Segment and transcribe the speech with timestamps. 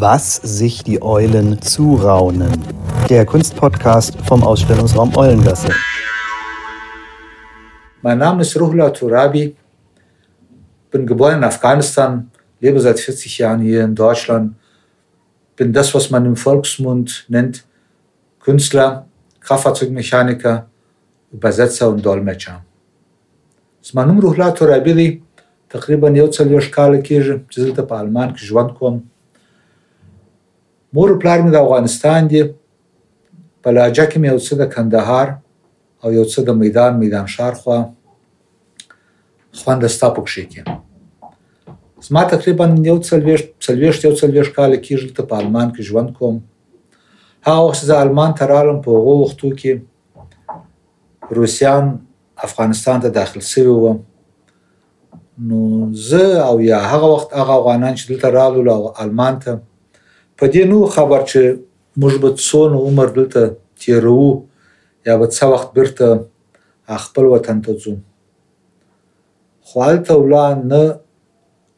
[0.00, 0.22] was
[0.58, 2.52] sich die Eulen zuraunen.
[3.10, 5.70] Der Kunstpodcast vom Ausstellungsraum Eulengasse.
[8.02, 9.56] Mein Name ist Ruhla Turabi,
[10.92, 12.30] bin geboren in Afghanistan,
[12.60, 14.54] lebe seit 40 Jahren hier in Deutschland,
[15.56, 17.64] bin das, was man im Volksmund nennt,
[18.38, 19.06] Künstler,
[19.40, 20.66] Kraftfahrzeugmechaniker,
[21.32, 22.64] Übersetzer und Dolmetscher.
[23.82, 25.22] Ich bin Ruhla Turabi, der اسمانم روحلا ترابی دی
[25.72, 28.94] der Kirche, څلوېښت کاله کېږي چې دلته په المان کې ژوند کوم
[30.94, 32.42] مور او پلار مې د افغانستان دی
[33.62, 35.28] په لهجه کې مې یو څه د کندهار
[36.02, 37.78] او یو څه د میدان میدان ښار خوا
[39.60, 40.62] خوند ستا پکښې کې
[42.06, 46.36] زما تقریبا یو څلوېښت څلوېښت یو څلوېښت کاله کېږي دلته په المان کې ژوند کوم
[47.46, 49.72] هغه وخت زه المان ته راغلم په هغو وختو کې
[51.40, 51.84] روسیان
[52.50, 53.92] افغانستان ته داخل شوي وو
[55.48, 55.60] نو
[56.08, 59.52] زه او یا هغه وخت هغه افغانان چې دلته راغلل او المان ته
[60.40, 61.40] په دې نو خبر چې
[62.00, 63.40] موږ به څونه عمر دلته
[63.84, 64.24] تیرو
[65.08, 66.08] یا به څه وخت بیرته
[67.06, 67.94] خپل وطن ته ځو
[69.66, 70.82] خو هلته ولاړ نه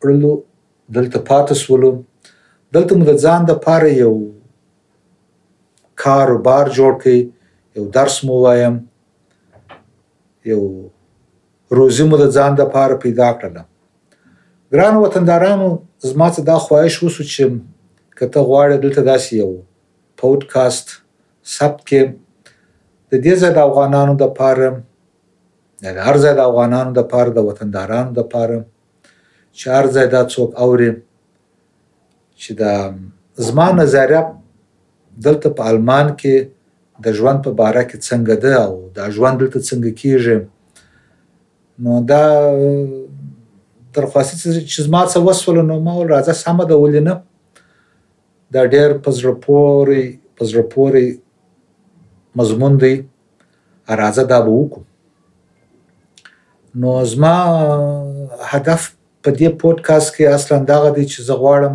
[0.00, 0.32] کړلو
[0.98, 1.90] دلته پاتې سولو
[2.78, 4.12] دلته مو د ځان دپاره یو
[6.04, 7.18] کاروبار جوړ کړئ
[7.80, 8.76] یو درس مو وایم
[10.52, 10.62] یو
[11.80, 13.62] روزي مو د ځان دپاره پیدا کړله
[14.78, 15.68] ګران وطندارانو
[16.12, 17.44] زما څه دا خواهش وسو چې
[18.20, 19.50] کته غواړې دلته داسې یو
[20.22, 20.86] پودکاسټ
[21.58, 22.00] سب کې
[23.12, 24.68] د دې ځای د افغانانو د پاره
[25.96, 28.58] د هر ځای د افغانانو د پاره د وطندارانو د پاره
[29.58, 30.90] چې هر ځای دا څوک اوري
[32.40, 32.74] چې دا
[33.48, 34.22] زما نظریه
[35.28, 36.36] دلته په المان کې
[37.08, 40.38] د ژوند په باره کې څنګه ده او دا ژوند دلته څنګه کیږي
[41.82, 42.24] نو دا
[43.94, 44.34] تر خاصه
[44.70, 47.14] چې زما څه وسول نو ما ول راځه سم ده ولینه
[48.54, 50.02] دا ډېر په زړه پورې
[50.36, 51.04] په زړه پورې
[52.38, 52.94] مضمون دی
[54.00, 54.82] راځه دا به وکړو
[56.80, 57.36] نو زما
[58.52, 58.80] هدف
[59.22, 61.74] په دې پودکاست کې اصلا دا دی چې زه غواړم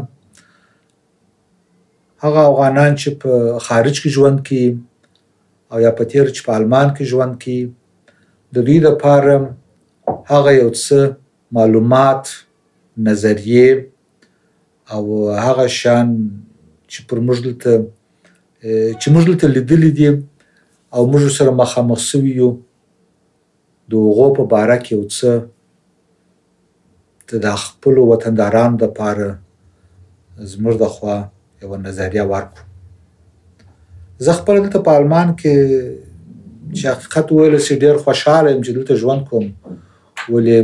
[2.23, 3.31] هغه افغانان چې په
[3.67, 4.67] خارج کې ژوند کوي
[5.71, 7.59] او یا په تیر چې په المان کې ژوند کوي
[8.55, 9.33] د دوی لپاره
[10.31, 10.97] هغه یو څه
[11.57, 12.23] معلومات
[13.07, 13.69] نظریه
[14.95, 15.03] او
[15.45, 16.07] هغه شان
[16.95, 17.71] چې پر موږ دلته
[18.99, 20.07] چې موږ دلته لیدلې دي
[20.95, 22.49] او موږ سره مخامخ شوي یو
[23.93, 25.29] د هغو په باره کې یو څه
[27.45, 29.27] د خپلو وطندارانو دپاره
[30.51, 31.17] زموږ د خوا
[31.65, 32.63] یوه نظریه ورکړو
[34.27, 35.53] زه خپله دلته په المان کې
[36.77, 39.45] چې حقیقت وویل سي ډېر خوشحاله یم چې دلته ژوند کوم
[40.33, 40.57] ولې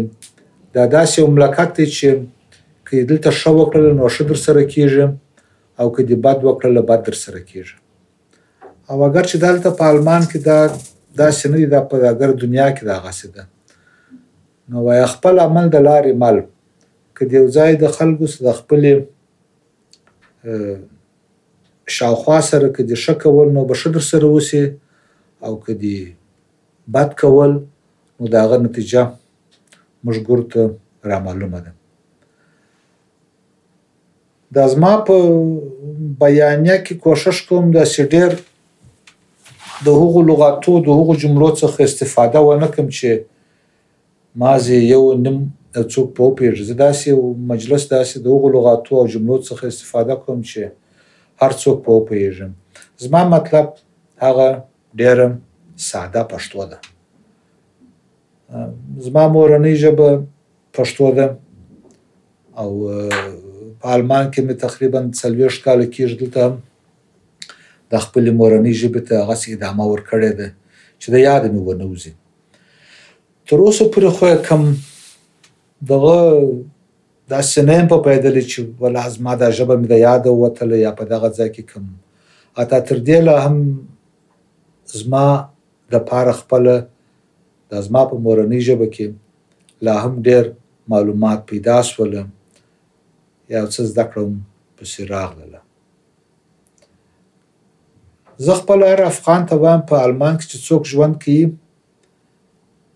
[0.79, 2.07] دا داسې یو مملکت دی چې
[2.87, 5.05] که دلته ښه وکړل نو ښه درسره کېږي
[5.81, 7.77] او که دې بد وکړه له بد در سره کیږي
[8.89, 10.57] او اگر چې دلته په المان کې دا
[11.21, 13.43] داسې نه دي دا په اگر دنیا کې دا غسې ده
[14.69, 16.37] نو وای خپل عمل د لارې مال
[17.15, 18.93] که د یو ځای د خلکو سره د خپلې
[21.97, 24.63] شاوخوا سره که د ښه کول نو به ښه در سره وسي
[25.45, 25.85] او که د
[26.95, 27.51] بد کول
[28.19, 29.03] نو د هغه نتیجه
[30.05, 30.61] موږ ګورته
[31.09, 31.71] را معلومه ده
[34.53, 35.15] دا زما په
[36.23, 38.31] بیانیه کې کوشش کوم د سیډر
[39.87, 43.09] د هغو لغاتو د هغو جملو څخه استفاده ونه کوم چې
[44.43, 45.37] مازی یو نیم
[45.93, 47.21] څوک په پیژ زداسي او
[47.53, 50.61] مجلس داسې د هغو لغاتو او جملو څخه استفاده کوم چې
[51.43, 52.51] هر څوک په پیژم
[53.05, 53.69] زما مطلب
[54.25, 54.49] هغه
[55.03, 55.17] ډیر
[55.85, 56.77] ساده پښتو ده
[59.07, 60.09] زما مورنۍ ژبه
[60.79, 61.27] پښتو ده
[62.61, 62.69] او
[63.81, 66.53] په آلمان کې مې تقریبا 40 کال کېږي دلته هم
[67.93, 70.47] د خپل مورنۍ ژبې ته هغه سي ادامه ورکړې ده
[71.01, 72.11] چې د یاد مې ونوزي
[73.49, 74.63] تر اوسه پورې خو کم
[75.89, 76.17] دغه
[77.33, 81.03] دا سنیم په پیدل چې ول ازما دا ژبه مې د یاد وته یا په
[81.13, 81.85] دغه ځای کې کم
[82.63, 83.55] اته تر دې لا هم
[84.99, 85.25] زما
[85.95, 89.05] د پاره خپل د زما په مورنۍ ژبه کې
[89.89, 90.43] لا هم ډېر
[90.95, 92.27] معلومات پیدا سولم
[93.53, 94.31] یا څه زده کړم
[94.77, 95.59] پسې راغله
[98.45, 101.41] زه خپل هر افغان ته وایم په المان کې چې څوک ژوند کوي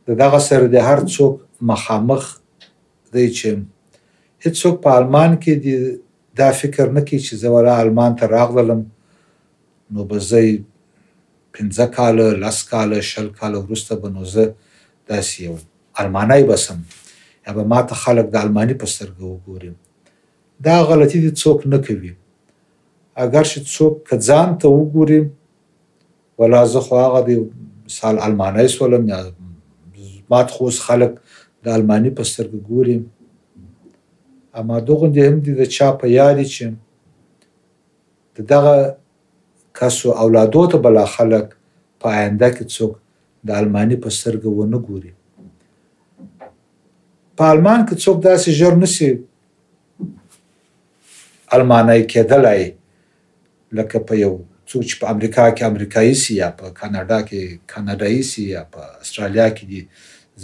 [0.07, 1.33] د دغه سره د هر څوک
[1.71, 2.23] مخامخ
[3.13, 3.49] دی چې
[4.45, 5.53] هیڅوک په المان کې
[6.41, 8.81] دا فکر نه کوي چې زه ولا المان ته راغلم
[9.93, 10.41] نو به زه
[11.53, 14.45] پنځه کاله لس کاله شل کاله وروسته به نو زه
[15.09, 15.55] داسې یو
[16.03, 16.77] المانی بسم
[17.47, 19.71] یا به ما ته خلک د الماني په سترګه وګوري
[20.63, 22.11] دا غلطي دي څوک نه کوي
[23.23, 25.21] اگر چې څوک کځان ته وګوري
[26.39, 27.35] ولا زه خو هغه دی
[27.85, 29.19] مثال المانای سولم یا
[30.31, 31.11] مات خوس خلق
[31.65, 32.97] د المانی په سترګو ګوري
[34.59, 36.65] اما دغه دې هم دي د چا په یاد چې
[38.35, 38.75] د دغه
[39.77, 41.47] کاسو اولادو ته بلا خلق
[42.01, 42.93] په آینده کې څوک
[43.47, 45.13] د المانی په سترګو ونه ګوري
[47.37, 49.09] په المان کې څوک داسې ژر نسی
[51.53, 52.63] المانۍ کېدلای
[53.77, 54.31] لکه په یو
[54.69, 57.41] څوک چې په امریکا کې امریکایي سي یا په کاناډا کې
[57.73, 59.81] کاناډایي سي یا په استرالیا کې دي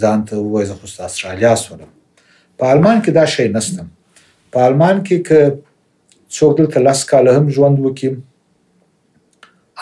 [0.02, 1.86] ځان ته وایي زه خو استرالیا سره
[2.58, 3.88] په المان کې دا شی نستم
[4.56, 5.30] په المان کې ک
[6.36, 8.10] څوک دلته لاس کاله هم ژوند وکړي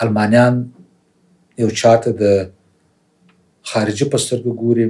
[0.05, 0.55] المانیان
[1.65, 2.43] یو چاته د
[3.71, 4.87] خارجي پسترګو ګوري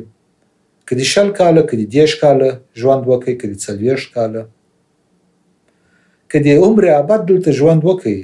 [0.91, 2.49] کدي شل کاله کدي دیش کاله
[2.81, 4.41] ژوند وکړي کدي څلويش کاله
[6.31, 8.19] که د عمر ابد دلته ژوند وکړي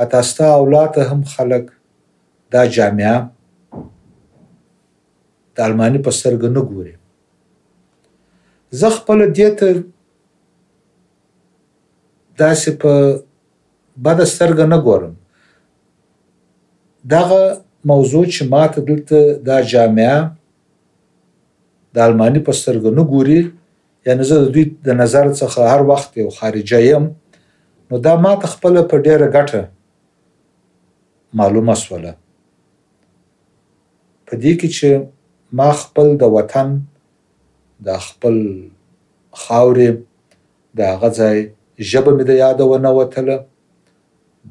[0.00, 1.64] حتی ستا اولاد ته هم خلک
[2.54, 3.16] دا جامعه
[5.56, 6.94] د الماني په سترګه نه ګوري
[8.78, 9.68] زه خپله دې ته
[12.44, 12.92] داسې په
[14.06, 15.14] بده سترګه نه ګورم
[17.14, 17.42] دغه
[17.90, 19.18] موضوع چې ماته دلته
[19.50, 20.16] دا جامعه
[21.94, 23.40] د الماني په سترګه نه ګوري
[24.06, 27.04] یعنی زه د دوی د نظر څخه هر وخت یو خارجه یم
[27.90, 29.60] نو دا ما ته خپل په ډیره ګټه
[31.38, 32.12] معلومه سوله
[34.26, 34.88] په دې کې چې
[35.58, 36.68] ما خپل د وطن
[37.86, 38.36] د خپل
[39.42, 39.88] خاورې
[40.78, 41.36] د هغه ځای
[41.90, 43.36] ژبه مې د یاده ونه وتله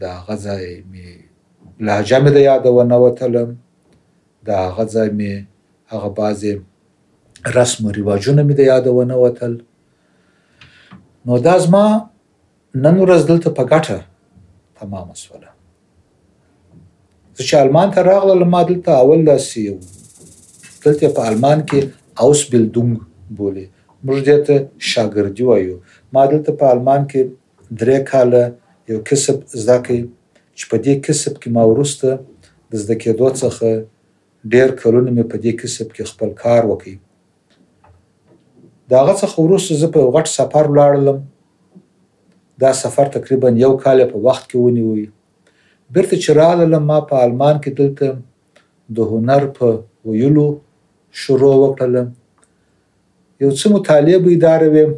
[0.02, 1.10] د هغه ځای مې
[1.86, 3.44] لهجه مې د یاده ونه وتله
[4.48, 5.34] د هغه ځای مې
[5.94, 6.54] هغه بعضې
[7.57, 9.54] رسم و ریواجونه مې د یادونه وتل
[11.28, 11.86] نو دا زما
[12.86, 13.98] نن ورځ دلته په ګټه
[14.81, 15.50] تمام وسوله
[17.38, 19.75] زه چې آلمان ته راغلم ما دلته اول داسې یو
[20.86, 21.80] دلته په آلمان کې
[22.25, 22.94] اوس بلډونګ
[23.39, 23.66] بولي
[24.06, 24.56] موږ دې ته
[24.94, 25.75] شاګردي وایو
[26.18, 27.22] ما دلته په آلمان کې
[27.80, 28.44] درې کاله
[28.94, 30.00] یو کسب زده کړ
[30.57, 32.10] چې په دې کسب کې ما ورسته
[32.69, 33.69] د زده کېدو څخه
[34.54, 36.98] ډېر کلونه مې په دې کسب کې خپل کار وکړ
[38.92, 41.18] دا هغه څخه وروسته زه په غټ سفر ولاړلم
[42.63, 45.06] دا سفر تقریبا یو کال په وخت کې ونیوي
[45.95, 48.07] بیرته چې راغلم ما په آلمان کې دلته
[49.00, 49.66] د هنر په
[50.12, 50.48] ویلو
[51.24, 52.07] شروع وکړلم
[53.45, 54.92] یو څه مطالعه به اداره ویم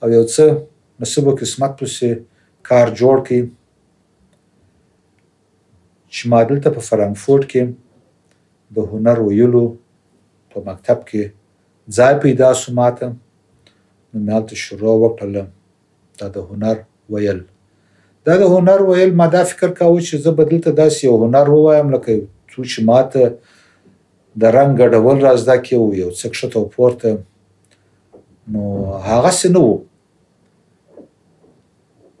[0.00, 0.44] او یو څه
[1.04, 2.08] نصیب او قسمت پسې
[2.70, 3.40] کار جوړ کړي
[6.12, 7.62] چې ما دلته په فرانکفورت کې
[8.78, 9.64] د هنر ویلو
[10.54, 11.22] په مکتب کې
[11.96, 13.06] ځای پیدا سو ماته
[14.12, 15.44] نو مې هلته شروع وکړله
[16.20, 16.76] دا د هنر
[17.14, 17.40] ویل
[18.28, 21.46] دا د هنر ویل ما دا فکر کاوه چې زه به دلته داسې یو هنر
[21.54, 22.12] ووایم لکه
[22.52, 23.24] څو چې ماته
[24.40, 27.10] د رنګ ګډول را زده کړي وو یو څه کښته او پورته
[28.54, 28.62] نو
[29.08, 29.76] هغسې نه وو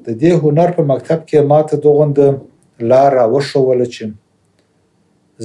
[0.06, 2.16] د دې هنر په مکتب کې ماته دغوند
[2.90, 4.04] لار راوښوله چې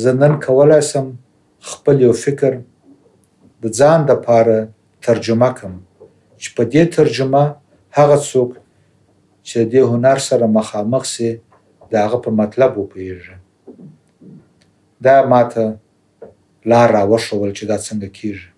[0.05, 1.05] زه نن کولی سم
[1.71, 2.53] خپل یو فکر
[3.65, 4.57] د ځان د پاره
[5.05, 5.73] ترجمه کوم
[6.41, 7.43] چې په دې ترجمه
[7.97, 8.49] هغه څوک
[9.47, 11.29] چې د هنر سره مخامخ سي
[11.91, 13.39] د هغه په مطلب وپیژني
[15.05, 15.65] دا ماته
[16.71, 18.49] لار راوښول چې دا څنګه کیږي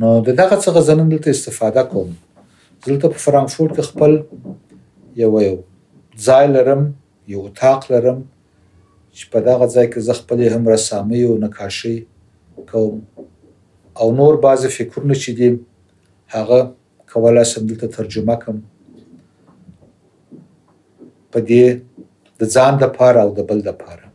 [0.00, 2.08] نو د دغه څخه زنن دلته استفاده کوم
[2.86, 4.12] دلته په فرانکفورت کې خپل
[5.22, 5.56] یو یو
[6.28, 6.82] ځای لرم
[7.32, 8.18] یو اتاق لرم
[9.16, 11.96] چې په دغه ځای کې زه خپل هم رسامي او نقاشي
[12.72, 12.96] کوم
[13.94, 15.48] او نور بعضی فکرونه چې دي
[16.34, 16.58] هغه
[17.12, 18.56] کولای سم دلته ترجمه کم
[21.32, 21.64] په دې
[22.42, 24.06] د ځان د پاره او د بل د پاره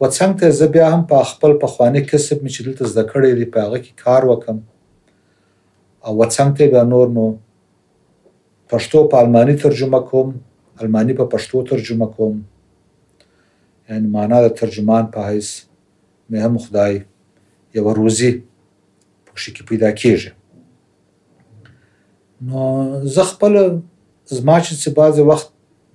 [0.00, 3.30] و څنګه ته زه بیا هم په خپل پخوانی کسب می چې دلته زده کړی
[3.40, 4.58] دی په هغه کې کار وکم
[6.06, 7.26] او و څنګه ته بیا نور نو
[8.72, 10.28] پښتو په المانی ترجمه کوم
[10.86, 12.36] المانی په پښتو ترجمه کوم
[13.90, 15.48] یعنی معنا د ترجمان په حیث
[16.34, 16.94] مهم خدای
[17.74, 18.30] یو روزي
[19.36, 20.30] پکې کې پیدا کیږي
[22.48, 22.60] نو
[23.14, 23.52] زه خپل
[24.36, 25.48] زما چې بعضی وخت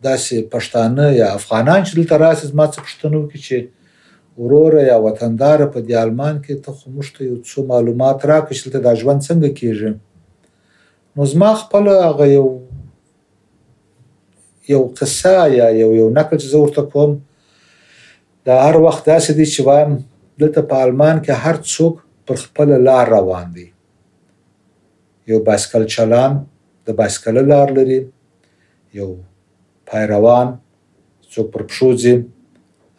[0.10, 3.57] داسې پښتانه یا افغانان چې دلته راسي زما څخه پښتنو کې چې
[4.41, 8.62] ورور یا وطندار په دی آلمان کې ته خو مشته یو څو معلومات راکې چې
[8.65, 9.91] دلته د ژوند څنګه کیږي
[11.15, 12.45] نو زما خپل هغه یو
[14.74, 17.12] یو قصه یا یو یو نقل چې زه ورته کوم
[18.48, 19.91] دا هر وخت داسې دي چې وایم
[20.41, 21.95] دلته په آلمان کې هر څوک
[22.27, 23.65] پر خپل لار روان دی
[25.29, 26.33] یو بایسکل چلان
[26.87, 27.97] د بایسکل لار لري
[28.99, 29.07] یو
[29.91, 30.47] پایروان
[31.35, 32.13] څوک پر پښو ځي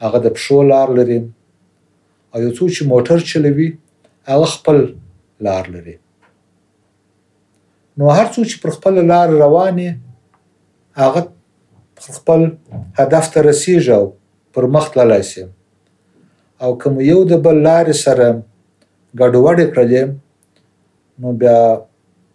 [0.05, 1.19] هغه د پښو لار لري
[2.33, 3.69] او یو څوک چې موټر چلوي
[4.33, 4.79] هغه خپل
[5.49, 5.97] لار لري
[7.97, 9.89] نو هر څوک چې پر خپل لار روانې
[11.01, 11.23] هغه
[12.21, 12.41] خپل
[13.01, 14.05] هدف ته رسیږي او
[14.57, 15.43] پر مخ تللی شي
[16.65, 18.29] او کوم یو د بل لارې سره
[19.21, 20.03] ګډوډ کړلې
[21.21, 21.59] نو بیا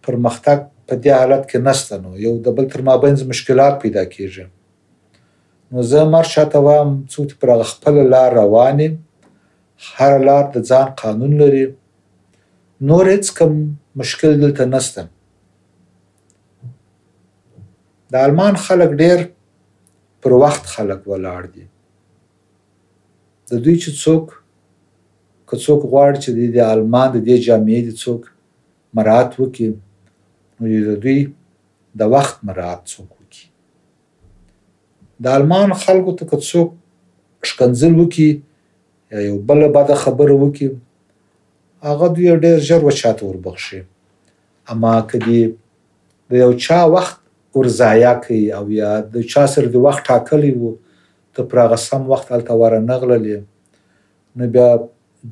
[0.05, 4.45] پرمختګ په دې حالت کې نشته نو یو د بل تر مابین مشکلات پیدا کیږي
[5.71, 8.89] نو زه مر شاته وام څو پر خپل لار روانې
[9.95, 11.65] هر لار د ځان قانون لري
[12.91, 13.55] نور هیڅ کوم
[14.03, 15.01] مشکل دلته نشته
[18.15, 19.19] د آلمان خلک ډیر
[20.25, 21.65] پر وخت خلک ولاړ دي
[23.51, 24.25] د دوی چې څوک
[25.51, 28.21] که څوک غواړي چې د آلمان د دې جامعې د څوک
[28.99, 29.69] مراعات وکړي
[30.59, 31.19] نو د دوی
[31.99, 33.43] د وخت مراعات څوک وکړي
[35.25, 36.69] د آلمان خلکو ته که څوک
[37.51, 38.29] شکنځل وکړي
[39.13, 40.67] یا یو بله بده خبره وکړي
[41.89, 43.79] هغه دوی ډېر ژر وچاته وربخشي
[44.75, 45.41] اما که دی
[46.31, 47.17] د یو چا وخت
[47.57, 50.75] ورضایع کوي او یا د چا سره د وخت ټاکلی و
[51.37, 53.39] ته پر هغه سم وخت هلته ورنغللې
[54.37, 54.69] نو بیا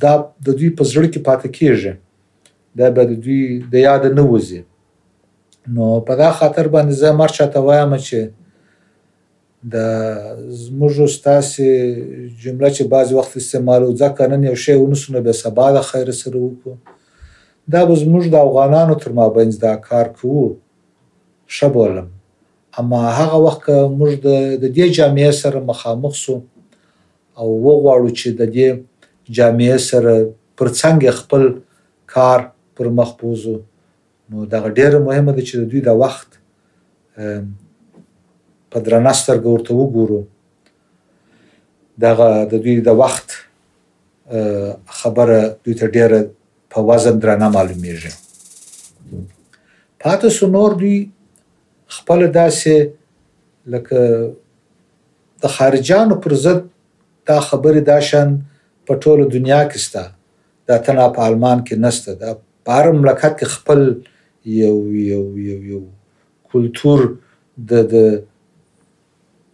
[0.01, 0.13] دا
[0.45, 1.93] د دوی په زړه کې پاتې کیږي
[2.79, 3.41] دا به د دوی
[3.73, 4.61] د یاد نه وځي
[5.75, 8.17] نو په دا خاطر باندې زه مرچا ته وایم چې
[9.73, 9.75] د
[10.63, 11.63] زموږ ستاسو
[12.41, 16.35] جمله چې بعض وخت استعمالو ځکه نن یو شی ونسونه به سبا د خیر سره
[16.45, 16.75] وکړو
[17.75, 20.43] دا به زموږ د افغانانو تر مابین دا کار کوو
[21.59, 22.07] شبولم
[22.81, 23.63] اما هغه وخت
[23.97, 24.35] موږ د
[24.75, 26.35] دې جامعې سره مخامخ سو
[27.39, 28.67] او وغواړو چې د دې
[29.33, 30.15] جامعې سره
[30.57, 31.43] پر څنګه خپل
[32.15, 32.39] کار
[32.77, 33.55] پر مخ بوزو
[34.29, 36.39] نو دا ډیره مهمه ده چې دوی د وخت
[38.71, 40.21] په درناستر ګورته وګورو
[42.05, 43.29] دغه د دوی د وخت
[45.01, 46.21] خبره دوی ته ډیره
[46.75, 48.13] په وزن درنه معلومیږي
[49.99, 50.97] پاتې سنور دوی
[51.99, 52.75] خپل داسې
[53.65, 53.99] لکه
[55.43, 56.61] د خارجانو پر ضد
[57.29, 58.29] دا خبره دا شان
[58.87, 60.03] په ټوله دنیا کې شته
[60.69, 62.29] دا تنه په آلمان کې نشته دا
[62.65, 63.81] په هر مملکت کې خپل
[64.61, 64.77] یو
[65.11, 65.81] یو یو یو
[66.53, 66.99] کلتور
[67.71, 67.95] د د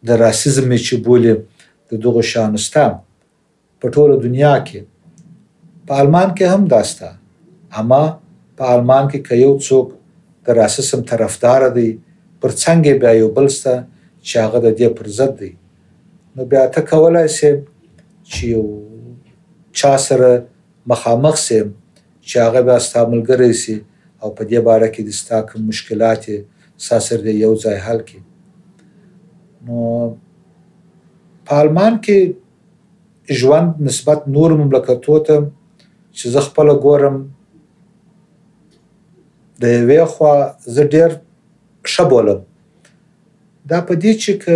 [0.07, 1.33] د راسیزم چې بولې
[1.91, 2.83] د دغه شانسته
[3.81, 4.79] په ټوله دنیا کې
[5.87, 7.07] په آلمان کې هم داسته
[7.79, 8.03] اما
[8.57, 9.87] په آلمان کې که یو څوک
[10.45, 11.89] د راسیسم طرفدار دی
[12.41, 13.73] پر څنګه بیا یو بل څه
[14.27, 15.51] چې هغه د دې پر ضد دی
[16.35, 17.51] نو بیا ته کولای شې
[18.29, 18.63] چې یو
[19.81, 20.31] چا سره
[20.91, 21.59] مخامخ سي
[22.27, 23.75] چې هغه به ستاسو ملګری سي
[24.21, 26.23] او په دې باره کې د ستاسو مشکلات
[26.87, 28.21] ساسر دی یو ځای حل کړي
[29.65, 29.83] نو
[31.51, 32.19] پالمان کې
[33.41, 35.37] ژوند نسبت نور مملکتو ته
[36.17, 37.17] چې زه خپل ګورم
[39.65, 40.33] د یوې خوا
[40.73, 41.11] زه ډېر
[41.91, 42.39] ښه بولم
[43.73, 44.55] دا په دې چې که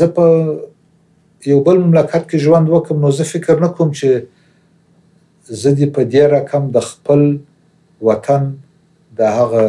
[0.00, 0.26] زه په
[1.48, 4.08] یو بل مملکت کې ژوند وکم نو زه فکر نه کوم چې
[5.62, 7.22] زه دې په دې رقم د خپل
[8.08, 8.44] وطن
[9.20, 9.66] د هغه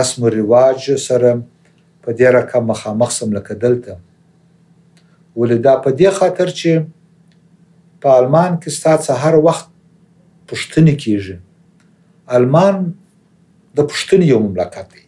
[0.00, 1.30] رسم او رواج سره
[2.02, 3.94] په دې رقم مخامخ سم لکه دلته
[5.40, 6.72] ولدا په دې خاطر چې
[8.06, 9.68] په المان کې ستاسو هر وخت
[10.52, 11.36] پښتني کیږي
[12.40, 12.76] المان
[13.76, 15.02] د پښتني یو مملکت دی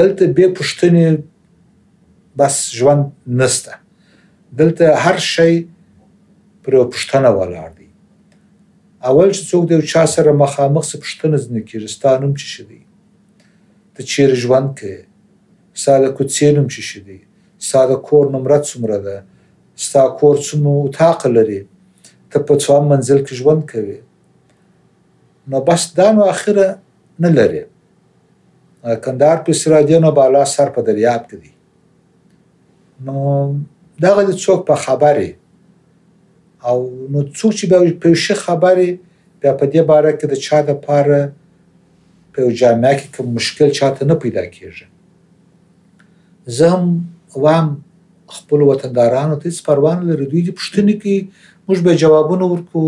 [0.00, 1.06] دلته به پښتني
[2.42, 3.04] بس ژوند
[3.42, 3.72] نشته
[4.56, 5.52] دلته هر شی
[6.64, 7.88] پر پښتنه ولاړ دی
[9.08, 12.80] اول چې څوک دی چا سره مخامخ سره پښتنه ځنه کیږي ستانم چې شدی
[13.94, 14.94] ته چیرې ژوند کې
[15.84, 17.18] ساده کوڅېنم چې شدی
[17.70, 19.16] ساده کور نمره څومره ده
[19.86, 21.60] ستا کور څومره اتاق لري
[22.30, 23.98] ته په څو منزل کې ژوند کوي
[25.52, 26.68] نو بس دا نو اخره
[27.26, 27.62] نه لري
[29.06, 31.52] کندهار په سراجینو بالا سر په دریاب کې دی
[33.08, 33.16] نو
[34.04, 35.30] دغه د څوک په خبرې
[36.68, 36.78] او
[37.12, 38.90] نو څوک چې به په شي خبرې
[39.40, 41.20] بیا په دې باره کې د چا د پاره
[42.32, 44.86] په جامعه کې کوم مشکل چاته نه پیدا کیږي
[46.56, 46.86] زه هم
[47.44, 47.68] وام
[48.38, 51.18] خپل وطندارانو ته هیڅ پروا نه لري دوی پوښتنه کوي
[51.68, 52.82] موږ به جوابونه ورکو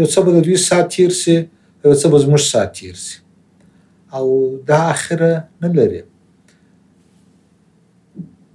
[0.00, 1.36] یو څه به د دوی سات تیر سي
[1.84, 3.16] یو څه به موږ سات تیر سي
[4.16, 4.24] او
[4.70, 5.30] دا اخره
[5.62, 6.02] نه لري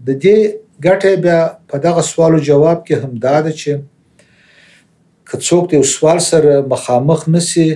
[0.07, 0.37] د دې
[0.87, 3.71] ګټه بیا په دغه سوالو جواب کې هم دا ده چې
[5.31, 7.67] که څوک د سوال سره مخامخ نسی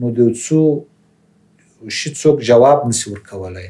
[0.00, 0.58] نو د څو
[1.96, 3.68] شي څوک جواب نسی ورکولای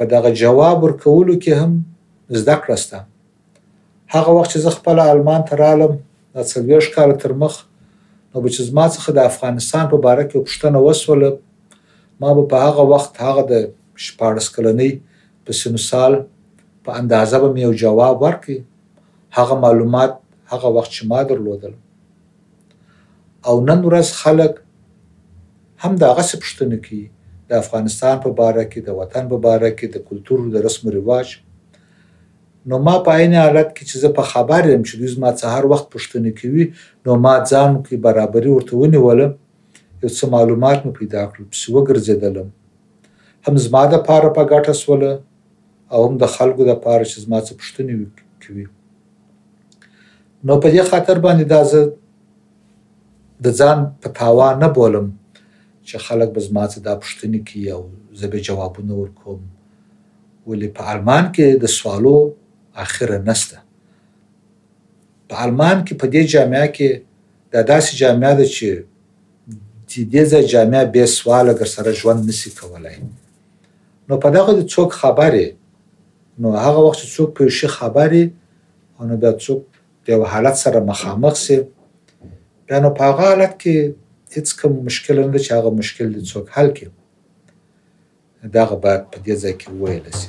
[0.00, 1.72] په دغه جواب ورکولو کې هم
[2.42, 2.98] زده کړسته
[4.14, 5.92] هغه وخت چې زه خپل آلمان ته رالم
[6.34, 7.54] د څلوېښت کال تر مخ
[8.32, 11.30] نو چې زما څخه د افغانستان په باره کې پوښتنه وسوله
[12.24, 13.66] ما به په هغه وخت هغه د
[14.04, 14.90] شپاړس کلنۍ
[15.48, 16.12] په سنوسال
[16.84, 18.58] په اندازه به مې یو جواب ورکړي
[19.36, 20.12] هغه معلومات
[20.52, 21.74] هغه وخت چې ما درلودل
[23.48, 24.52] او نن ورځ خلک
[25.82, 27.04] هم دا غسه پښتنه کوي
[27.48, 31.28] د افغانستان په باره کې د وطن په باره کې د کلتور د رسم رواج
[32.72, 35.64] نو ما په عین حالت کې چې زه په خبر یم چې دوی ما سهار
[35.72, 36.64] وخت پښتنه کوي
[37.06, 39.32] نو ما ځان کې برابرۍ ورته ونیولم
[40.02, 42.48] یو څه معلومات مې پیدا کړل پس وګرځیدلم
[43.46, 45.12] هم زما د پاره په پا ګټه سوله
[45.92, 47.94] او هم د خلکو د پاره چې زما څه پښتنې
[48.44, 48.66] کوي
[50.46, 51.92] نو په دې خاطر باندې دا زه
[53.44, 55.10] د ځان په تاوان نه بولم
[55.88, 57.82] چې خلک به زما څه دا پښتنې کوي او
[58.20, 59.42] زه به جوابونه ورکوم
[60.48, 62.16] ولې په المان کې د سوالو
[62.84, 63.56] اخره نشته
[65.32, 66.90] په المان کې په دې جامعه کې
[67.56, 68.68] دا داسې جامعه ده چې
[69.90, 72.96] چې دې ځای جامعه به سوال اگر سره ژوند نسی کولای
[74.08, 75.44] نو په دغه څوک خبره
[76.42, 78.24] نو هغه وخت چې څوک په شي خبري
[79.08, 79.60] نو بیا څوک
[80.06, 81.56] د یو حالت سره مخامخ سي
[82.66, 83.74] بیا نو په هغه حالت کې
[84.38, 86.90] هیڅ کوم مشکل نه چې هغه مشکل د څوک حل کړي
[88.58, 90.28] دا باید په دې ځای کې وویل شي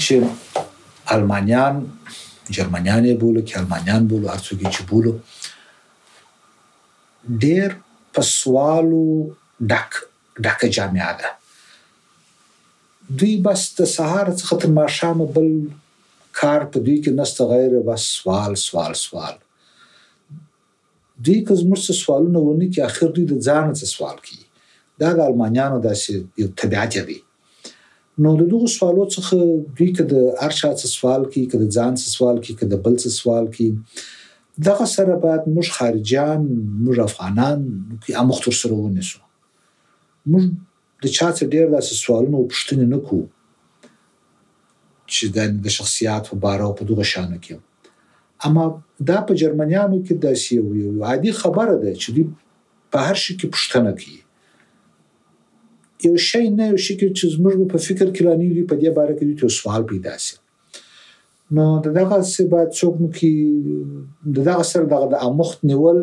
[0.00, 0.24] هیچ
[1.12, 1.76] المانیان
[2.56, 5.12] جرمنیان یې بولو کې المانیان بولو هر څوک چې بولو
[7.42, 7.68] ډېر
[8.16, 9.02] په سوالو
[9.72, 9.90] ډک
[10.46, 11.28] ډکه جامعه ده
[13.22, 15.48] دوی بس د سهار څخه تر ماښامه بل
[16.40, 19.34] کار په دوی کې نسته غیر بس سوال سوال سوال
[21.24, 24.44] دوی که زموږ څه سوالونه ونه کې آخر دوی د ځان څه سوال کوي
[25.04, 26.12] دا د المانیانو داسې
[26.44, 27.20] یو طبیعت دی
[28.22, 29.34] نو د دغه سوالو څخه
[29.76, 30.14] دوی که د
[30.46, 33.66] ارشا سوال کی که د ځان سوال کی که د بل سوال کی
[34.68, 36.40] دغه سره باید موږ خارجيان
[36.84, 37.60] موږ افغانان
[38.04, 39.18] کی امختور سره ونیسو
[40.30, 40.44] موږ
[41.04, 43.26] د چا څخه ډیر داسې سوالونه پوښتنه نه کوو
[45.14, 45.24] چې
[45.66, 47.54] د شخصیت په باره او په دغه شانه کې
[48.48, 48.64] اما
[49.08, 52.24] دا په جرمنیانو کې داسې یو عادي خبره ده چې دوی
[52.92, 54.20] په هر شي کې پوښتنه کوي
[56.04, 59.14] یو شی نه یو شی چې زموږ په فکر کې لانی دی په دې باره
[59.16, 60.34] کې دوی سوال پیدا شي
[61.58, 63.34] نو د دغه څه باید څوک نو کې
[64.38, 65.98] د دغه سره دغه امخت نیول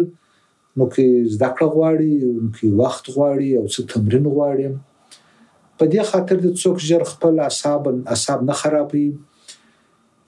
[0.78, 1.06] نو کې
[1.38, 4.68] زده کړه غواړي نو کې وخت غواړي او څه تمرین غواړي
[5.78, 7.82] په دې خاطر د څوک جر خپل اعصاب
[8.14, 9.06] اعصاب نه خرابي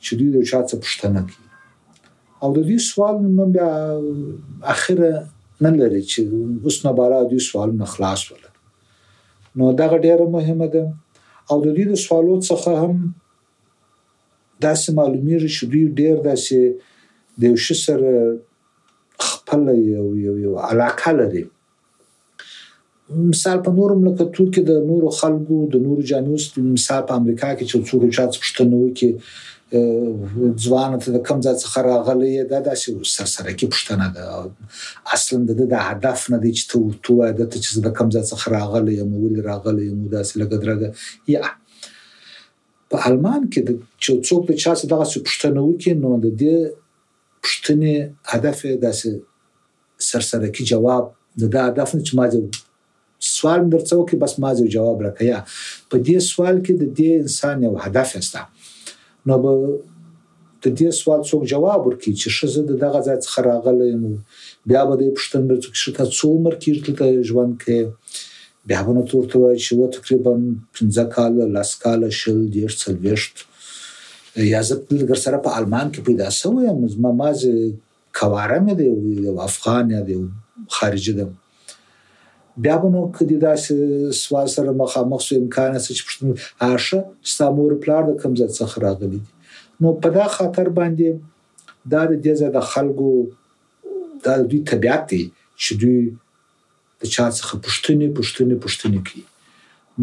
[0.03, 1.47] چې دوی د چا څه پوښتنه کوي
[2.43, 3.71] او د دې سوال نن بیا
[4.75, 5.03] اخر
[5.65, 6.21] نه لري چې
[6.65, 8.45] اوس نه بارا دې سوال نه خلاص ول
[9.57, 10.83] نو دغه ډیره مهمه ده
[11.51, 12.95] او د دې د سوالو څخه هم
[14.65, 16.57] داسې معلومیږي چې دوی ډیر داسې
[17.39, 18.11] د یو شي سره
[19.27, 19.61] خپل
[19.95, 21.43] یو یو یو علاقه لري
[23.17, 27.65] مثال په نورو مملکتو کې د نورو خلکو د نورو جانوس مثال په امریکا کې
[27.69, 33.51] چې څوک چا پښتنو کې ځوان ته د کم ځای څخه راغلی دا داسې سرسره
[33.57, 34.23] کې پښتنه ده
[35.17, 38.23] اصلا د د هدف نه دی چې ته تو د ته چې د کم ځای
[38.31, 40.89] څخه راغلی یم ول راغلی یم داسې لګ درګه
[41.35, 41.43] یا
[42.93, 43.71] په المان کې د
[44.03, 46.55] چې څوک د چا څخه دغه پښتنو کې نو د دې
[47.43, 47.93] پښتنې
[48.31, 49.11] هدف داسې
[50.09, 51.03] سرسره کې جواب
[51.43, 52.25] د دا هدف نه چې ما
[53.19, 55.39] سوال درڅه وکي بس ما جواب راکیا
[55.91, 58.45] په دې سوال کې د دې انسان یو هدف شته
[59.27, 59.55] نو به
[60.63, 64.11] د دې سوال څوک جواب ورکړي چې شزه د دغه ځای څخه راغلی نو
[64.71, 68.25] بیا به د پښتنو څخه چې تا څومر کیرته ژوند کې
[68.71, 70.33] بیا به نو تورته وای چې و تقریبا
[70.81, 73.35] 15 کال لاس کال شل ډیر څلويشت
[74.53, 77.53] یا زه په لګر سره په المان کې پیدا شوم ما مازه
[78.19, 80.17] کواره مې دی یو افغان یا دی
[80.77, 81.27] خارجي دی
[82.63, 83.75] بیا به نو کدی داسې
[84.21, 86.29] سوال سره مخامخ سو امکان است چې پښتون
[86.63, 86.99] هاشه
[87.33, 89.21] ستامور پلار د کمزه څخه راغلی دي
[89.83, 91.09] نو په دا خاطر باندې
[91.93, 93.09] دا د دې د خلکو
[94.25, 95.21] دا د دوی طبيعت دی
[95.61, 95.99] چې دوی
[97.01, 99.23] د چا څخه پښتني پښتني پښتني کوي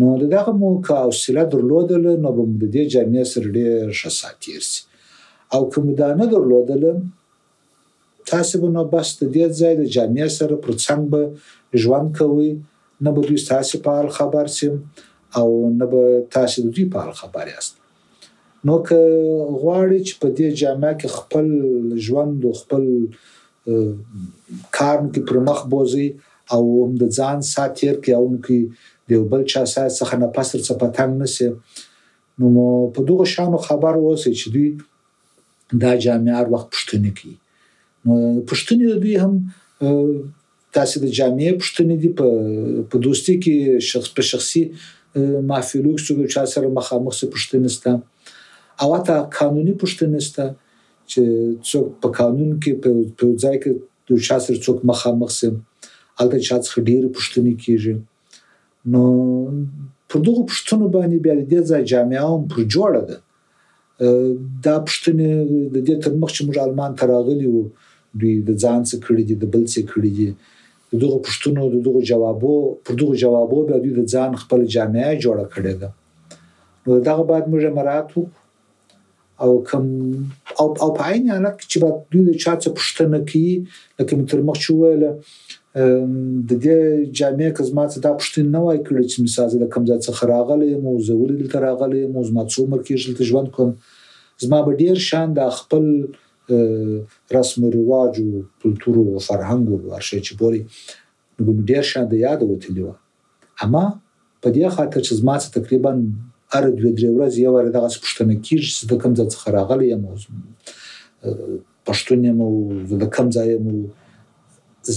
[0.01, 4.62] نو دغه مو کا اوسله درلودل نو به د دې جامعې سره ډېر ښه ساتیر
[4.71, 4.81] سي
[5.57, 6.83] او کوم دا نه درلودل
[8.27, 11.21] تاسو به نو بس د دې ځای د جامع سره پر څنګ به
[11.85, 12.49] ژوند کوي
[13.05, 14.75] نه به دوی تاسو په حال خبر سیم
[15.41, 15.49] او
[15.83, 16.03] نه به
[16.37, 17.75] تاسو د دوی په حال خبر یاست
[18.71, 18.99] نو که
[19.61, 21.49] غواړي چې په دې جامع کې خپل
[22.05, 22.85] ژوند او خپل
[24.77, 26.09] کار کې پر مخ بوزي
[26.55, 28.59] او هم د ځان ساتیر کې او هم کې
[29.12, 29.61] د بل چا
[29.99, 31.47] څخه نه پسر څه پتنګ نسی
[32.53, 32.67] نو
[32.99, 34.69] په دغه شانو خبر اوسئ چې دوی
[35.87, 37.37] دا جامع هر وخت پښتنه کوي
[38.49, 39.35] پښتنې د دوی هم
[40.77, 42.27] تاسو د جامعې پښتنې دي په
[42.90, 43.55] په دوستي کې
[43.90, 44.62] شخص په شخصي
[45.51, 47.92] محفلو کې چې چا سره مخامخ سره پښتنې ستا
[48.85, 50.47] او تا قانوني پښتنې ستا
[51.11, 51.23] چې
[51.71, 52.88] څوک په قانون کې په
[53.19, 53.73] په ځای کې
[54.11, 55.57] د چا سره څوک مخامخ سره
[56.19, 57.95] البته چا څخه ډېر پښتنې کیږي
[58.92, 59.05] نو
[60.12, 63.16] پر دغه پښتنو باندې بیا د ځای جامعه هم پر جوړه ده
[64.66, 65.29] دا پښتنې
[65.75, 67.64] د دې تر مخ چې موږ المان تراغلی وو
[68.20, 70.29] دوی د ځان څخه کړی دي د بل څخه کړی دي
[70.90, 72.55] د دغه پښتنو د دغه جوابو
[72.88, 75.90] پر دغه جوابو به دوی د ځان خپل جامعه جوړه کړې ده
[76.87, 78.20] نو دغه بعد موږ مراتو
[79.42, 79.87] او کوم
[80.62, 83.55] او او په عین حالت چې بعد دوی د چا څخه پښتنه کوي
[83.96, 85.02] لکه تر مخ شو ویل
[86.48, 86.79] د دې
[87.18, 90.70] جامعه کزما څخه دا پښتنه نه وای کړی چې مثال د کوم ځای څخه راغلی
[90.87, 93.70] مو زول دلته راغلی مو زما څومره کې ژوند کوم
[94.44, 95.85] زما به ډیر شان د خپل
[97.30, 100.61] رسم و رواج او کلتور او فرهنګ او هرڅه چې بوري
[101.37, 102.90] نو کوم ډیر شاند یاد وتلی و
[103.62, 103.82] اما
[104.42, 105.90] په دې خاطر چې زما تقریبا
[106.56, 109.87] ار دوه درې ورځې یو ور دغه پښتنه کیږي چې د کوم ځای څخه راغلی
[109.92, 110.04] یم
[111.90, 112.50] پښتون یم او
[113.04, 113.66] د کوم ځای یم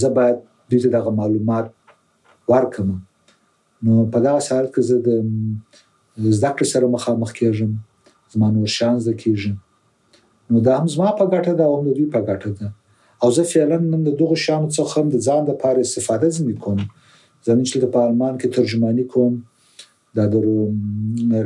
[0.02, 0.36] زه باید
[0.70, 1.66] دوی ته دغه معلومات
[2.52, 2.88] ورکم
[3.86, 7.70] نو په دغه ساعت کې زه د زده کړې سره مخامخ کیږم
[8.34, 9.56] زما نور شانز کیږم
[10.50, 12.68] نو دا هم زما په ګټه ده او نو دوی په ګټه ده
[13.22, 16.80] او زه فعلا نن د دغه شانو څخه هم د ځان لپاره استفاده ځم کوم
[17.46, 19.34] زه نن چې د پارلمان کې ترجمانی کوم
[20.16, 20.34] دا د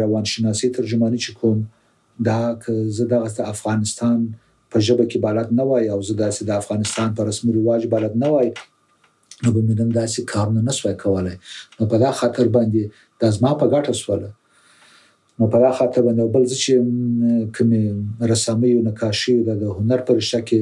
[0.02, 1.58] روانشناسي ترجمانی چې کوم
[2.28, 4.18] دا که زه دغه افغانستان
[4.70, 8.12] په ژبه کې بلد نه وای او زه داسې د افغانستان په رسمي رواج بلد
[8.24, 8.48] نه وای
[9.42, 11.36] نو به مې نن داسې کارونه نسوای کولای
[11.78, 12.80] نو په دا خاطر باندې
[13.20, 14.30] دا زما په ګټه سوله
[15.38, 16.72] نو په هغه خاطر باندې بل چې
[17.56, 17.70] کوم
[18.32, 20.60] رسامي او نقاشي د هنر پر رشته کې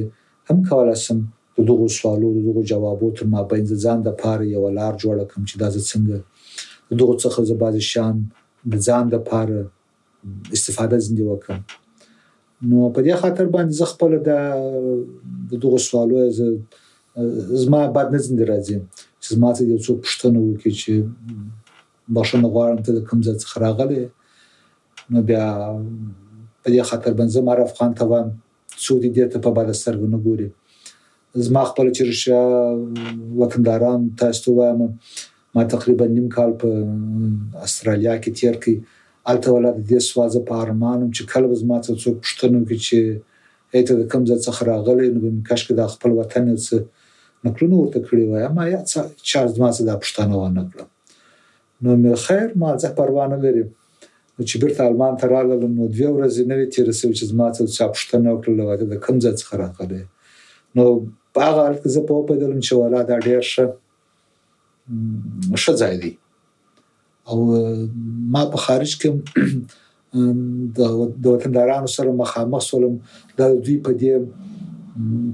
[0.51, 1.19] هم کولای سم
[1.59, 5.15] د دغه سوالو د دغه جوابو تر ما بین ځان د پاره یو لار جوړ
[5.33, 6.17] کم چې دا څنګه
[7.01, 8.15] دغه څخه زباز شان
[8.71, 9.61] د ځان د پاره
[10.57, 11.61] استفاده زنده وکم
[12.69, 16.37] نو په دې خاطر باندې زه خپل د دغه سوالو از
[17.67, 18.77] زما بعد نه زنده راځي
[19.21, 20.93] چې زما ته یو څو پوښتنه وکړي چې
[22.17, 24.03] بښنه غواړم ته کوم ځای څخه راغلی
[25.11, 25.45] نو بیا
[26.63, 28.29] په دې خاطر بنځم عرف خان ته وایم
[28.83, 30.49] څو دې ته په بل سترګو نه ګوري
[31.47, 32.41] زما خپل چرشا
[33.41, 34.81] وطنداران تاسو ته وایم
[35.55, 36.69] ما تقریبا نیم کال په
[37.67, 38.73] استرالیا کې تیر کړ
[39.33, 42.97] الته ولر دې سوازه په ارمانم چې کله زما ته څوک پښتنو کې چې
[43.77, 46.81] اته د کوم ځای څخه راغلی نو به کاش کې د خپل وطن څخه
[47.45, 48.79] نکړونه ورته کړی وای ما یا
[49.29, 50.89] چا زما څخه د پښتنو نه کړم
[51.83, 53.69] نو مې خیر ما ځه پروا نه لرم
[54.41, 57.61] چې بیرته المان ته راغلم نو دوه ورځې نه وي تېرې سوې چې زما څه
[57.77, 60.03] چا پوښتنه وکړه له واده د کوم ځای څخه راغلی
[60.75, 60.85] نو
[61.33, 63.65] په هغه حالت کې زه په وپوهېدلم چې والا دا ډېر ښه
[65.61, 66.13] ښه ځای دی
[67.29, 67.35] او
[68.35, 69.09] ما په خارج کې
[71.25, 72.95] د وطندارانو سره مخامخ سولم
[73.41, 74.13] دا دوی په دې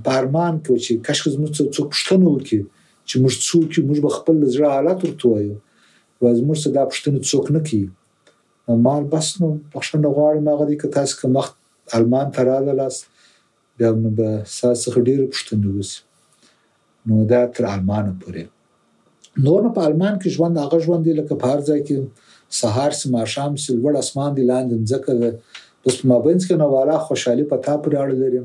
[0.03, 2.62] په ارمان کې چې کاشکې زموږ څوک پوښتنه وکړي
[3.07, 7.17] چې موږ څوک یو موږ به خپل زړه حالت ورته وایو زموږ څه دا پوښتنه
[7.31, 7.88] څوک نه کوي
[8.77, 11.53] مال بس نو بخښنه غواړم هغه دې که تاسو کوم وخت
[11.99, 13.01] المان ته راغلاست
[13.77, 15.99] بیا نو به ستاسو څخه ډېرې پوښتنې وسي
[17.08, 18.43] نو دا تر المانه پورې
[19.47, 21.95] نور نو په المان کې ژوند هغه ژوند دی لکه په هر ځای کې
[22.62, 25.29] سهار سي ماښام سي لوړ اسمان دی لاندې مځکه ده
[25.82, 28.41] بس په مابینځ کې نو والا خوشحالي په تا پورې اړه لري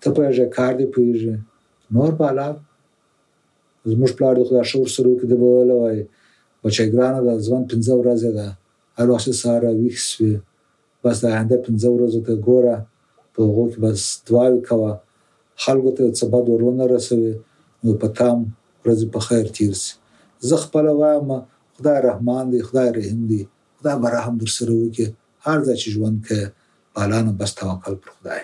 [0.00, 1.34] ته پوهېږې کار دې پوهېږې
[1.94, 2.60] نور په علاوه
[3.90, 5.98] زموږ پلار د خدای شور سره کې د بوله وای
[6.64, 8.48] بچی ګرانه ده ځوان پنځه ورځې ده
[8.98, 10.34] هر وخت سهار ویښ شوې
[11.04, 12.76] بس د آینده پنځه ورځو ته ګوره
[13.34, 14.90] په هغو کې بس دعاوې کوه
[15.64, 17.32] خلکو ته څه بد ور ونه رسوې
[17.84, 18.38] نو په تام
[18.84, 19.92] ورځې په خیر تیر سي
[20.48, 21.30] زه خپله وایم
[21.76, 23.42] خدای رحمان دی خدای رحیم دی
[23.78, 25.06] خدای به رحم در سره وکړي
[25.46, 26.46] هر ځای چې ژوند کوې
[26.94, 28.40] پالانه بس توکل پر خدای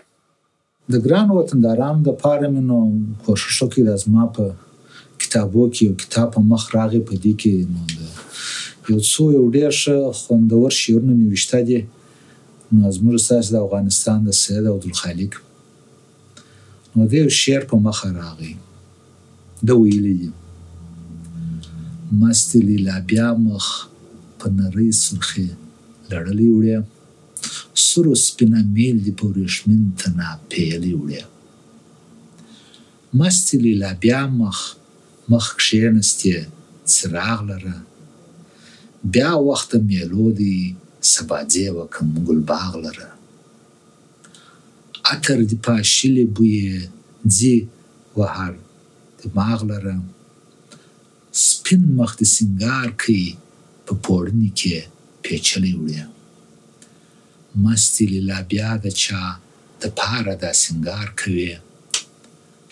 [0.93, 2.79] د ګران وطندارانو دپاره مې نو
[3.25, 4.45] کوشش وکړي دا زما په
[5.23, 7.81] کتابو کې یو کتاب په مخ راغی په دې کې نو
[8.91, 11.81] یو څو یو ډېر ښه خوندور شعرونه نوشته دي
[12.77, 15.33] نو زموږ ستاسو د افغانستان د سید عبدالخالق
[16.95, 18.55] نو دې یو شعر په مخه راغی
[19.67, 20.31] ده ویلي دي
[22.21, 23.67] مستې لیلا بیا مخ
[24.39, 25.49] په نرۍ سرخې
[26.11, 26.77] لړلې وړې
[27.89, 31.23] سرو سپینه میل دي په وریښمین تنا پیلې وړې
[33.19, 34.59] مستې لیلا بیا مخ
[35.31, 36.35] مخ کښېنستې
[36.95, 37.77] څراغ لره
[39.05, 40.73] بیا وخت میلو دی
[41.13, 43.09] سباځې وکم ګلباغ لره
[45.13, 46.89] اتر دی پاشلې بوی
[47.37, 47.57] ځي
[48.19, 48.53] وهر
[49.25, 49.93] دماغ لره
[51.49, 53.27] سپین مخ د سنگار کوي
[53.87, 54.79] په پوړنی کې
[55.25, 56.03] پیچلې وړي
[57.67, 59.21] مستی لیلا بیا د چا
[59.83, 61.45] د پاره دا سنگار کوي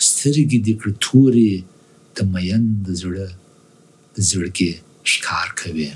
[0.08, 1.52] سترګې د کړتوري
[2.16, 3.28] د مین د زړه
[4.14, 4.70] د زړه کې
[5.12, 5.88] ښکار کوي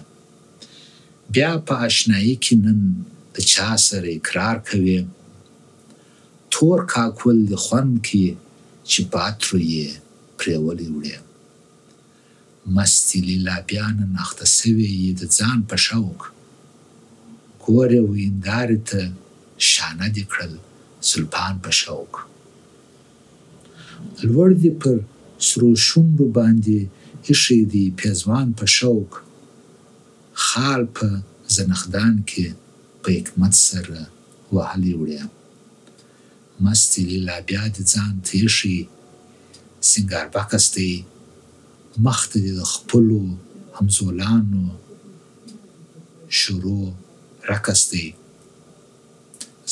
[1.35, 2.79] بیا په آشنایی کې نن
[3.35, 4.95] د چا سره اقرار کوي
[6.55, 8.27] تور کاکول د خوند کې
[8.91, 9.89] چې پاترو یې
[10.39, 11.17] پریولې وړې
[12.79, 16.21] مستی لیلا بیا نن اخته سوی یې د ځان په شوق
[17.65, 19.03] کور یې ویندارې ته
[19.71, 20.55] شانه دې کړل
[21.13, 22.13] سلطان په شوق
[24.31, 24.95] لوړ دې پر
[25.51, 26.79] سرو شونډو باندې
[27.27, 29.11] ایښی دی پیزوان په شوق
[30.55, 31.07] خال په
[31.57, 32.47] زنخدان کې
[33.03, 34.01] په حکمت سره
[34.55, 35.23] وهلې وړې
[36.65, 38.79] مستې لیلا بیا د ځان ته ایښي
[39.91, 40.93] سینګار بکس دی
[42.05, 43.21] مخ ته د خپلو
[43.77, 44.65] همزولانو
[46.41, 46.85] شروع
[47.51, 48.07] رکس دی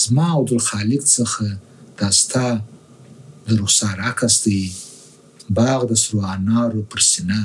[0.02, 1.46] زما او عبدالخالق څخه
[2.00, 2.46] دا ستا
[3.46, 4.62] د رخسار عکس دی
[5.58, 7.38] باغ د سرو انارو پر سینه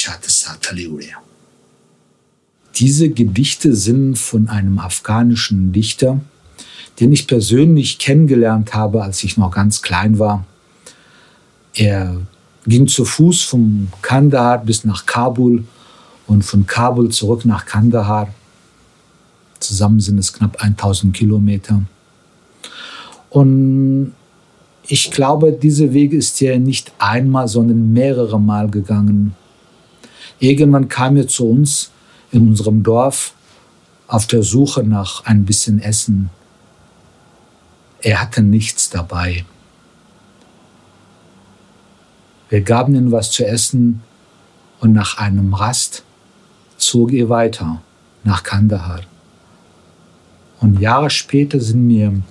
[0.00, 1.12] چاته ساتلی وړی
[2.78, 6.20] Diese Gedichte sind von einem afghanischen Dichter,
[7.00, 10.44] den ich persönlich kennengelernt habe, als ich noch ganz klein war.
[11.74, 12.16] Er
[12.66, 15.64] ging zu Fuß von Kandahar bis nach Kabul
[16.26, 18.28] und von Kabul zurück nach Kandahar.
[19.58, 21.82] Zusammen sind es knapp 1000 Kilometer.
[23.30, 24.12] Und
[24.86, 29.34] ich glaube, dieser Weg ist er nicht einmal, sondern mehrere Mal gegangen.
[30.40, 31.90] Irgendwann kam er zu uns
[32.32, 33.34] in unserem Dorf
[34.08, 36.30] auf der Suche nach ein bisschen Essen.
[38.00, 39.44] Er hatte nichts dabei.
[42.48, 44.02] Wir gaben ihm was zu essen
[44.80, 46.04] und nach einem Rast
[46.76, 47.82] zog er weiter
[48.22, 49.00] nach Kandahar.
[50.60, 52.22] Und Jahre später sind mir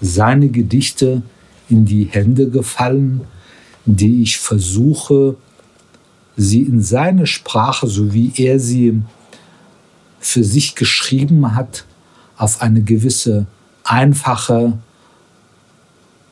[0.00, 1.22] seine Gedichte
[1.68, 3.22] in die Hände gefallen,
[3.86, 5.36] die ich versuche,
[6.36, 9.02] sie in seine Sprache, so wie er sie
[10.26, 11.84] für sich geschrieben hat,
[12.36, 13.46] auf eine gewisse
[13.84, 14.78] einfache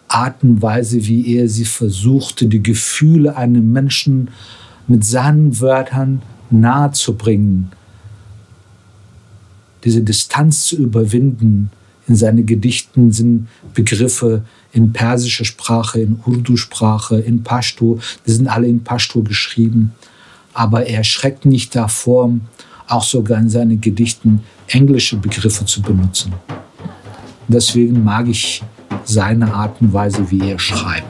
[0.08, 4.28] Art und Weise, wie er sie versuchte, die Gefühle einem Menschen
[4.88, 7.72] mit seinen Wörtern nahezubringen,
[9.84, 11.70] diese Distanz zu überwinden.
[12.08, 18.66] In seinen Gedichten sind Begriffe in persischer Sprache, in Urdu-Sprache, in Pashto, die sind alle
[18.66, 19.92] in Pashto geschrieben.
[20.52, 22.32] Aber er schreckt nicht davor,
[22.92, 26.32] auch sogar in seinen Gedichten englische Begriffe zu benutzen.
[27.48, 28.62] Deswegen mag ich
[29.04, 31.04] seine Art und Weise, wie er schreibt.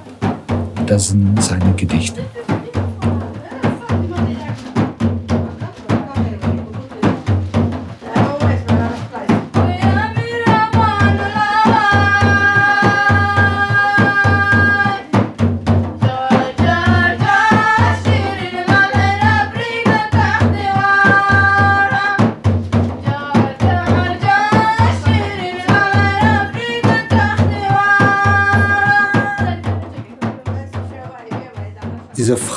[0.87, 2.23] Das sind seine Gedichte.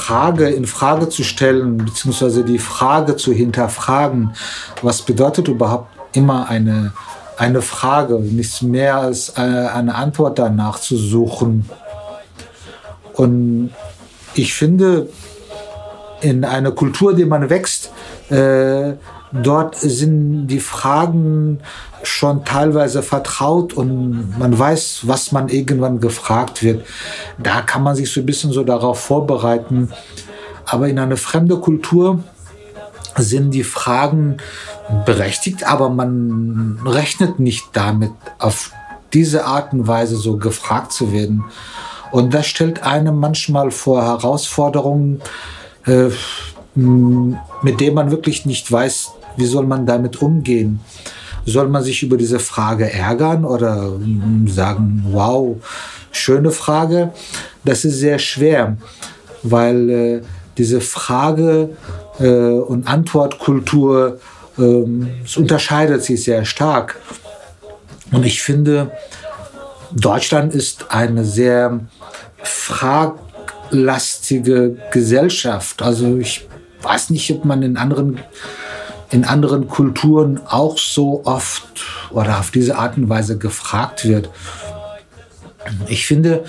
[0.06, 4.36] Frage in Frage zu stellen, beziehungsweise die Frage zu hinterfragen,
[4.84, 6.94] was bedeutet überhaupt immer eine,
[7.38, 11.68] eine Frage, nichts mehr als äh, eine, Antwort danach zu suchen.
[13.14, 13.72] Und
[14.36, 15.10] ich finde,
[16.22, 17.92] in einer Kultur, die man wächst,
[18.30, 18.94] äh,
[19.32, 21.62] dort sind die Fragen
[22.06, 26.86] schon teilweise vertraut und man weiß, was man irgendwann gefragt wird.
[27.38, 29.90] Da kann man sich so ein bisschen so darauf vorbereiten.
[30.66, 32.24] Aber in einer fremden Kultur
[33.18, 34.38] sind die Fragen
[35.06, 38.72] berechtigt, aber man rechnet nicht damit, auf
[39.14, 41.46] diese Art und Weise so gefragt zu werden.
[42.12, 45.22] Und das stellt einem manchmal vor Herausforderungen,
[45.86, 46.10] äh,
[46.76, 50.82] mit denen man wirklich nicht weiß, wie soll man damit umgehen
[51.46, 55.56] soll man sich über diese Frage ärgern oder hm, sagen, wow,
[56.12, 57.14] schöne Frage?
[57.64, 58.76] Das ist sehr schwer,
[59.44, 60.22] weil äh,
[60.58, 61.70] diese Frage
[62.20, 62.28] äh,
[62.72, 64.20] und Antwortkultur
[64.58, 67.00] ähm, es unterscheidet sich sehr stark.
[68.12, 68.92] Und ich finde,
[69.92, 71.82] Deutschland ist eine sehr
[72.42, 75.82] fraglastige Gesellschaft.
[75.84, 76.48] Also ich
[76.82, 78.20] weiß nicht, ob man in anderen
[79.16, 84.30] in anderen Kulturen auch so oft oder auf diese Art und Weise gefragt wird.
[85.88, 86.44] Ich finde,